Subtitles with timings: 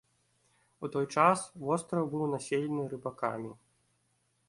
[0.87, 3.51] У той час востраў быў населены рыбакамі.